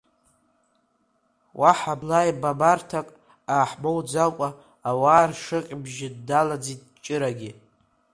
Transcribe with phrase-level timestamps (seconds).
[1.59, 3.07] Уаҳа бла еибабарҭак
[3.53, 4.49] ааҳмоуӡакәа,
[4.89, 7.51] ауаа ршыкьбжьы дналаӡит Ҷырагьы…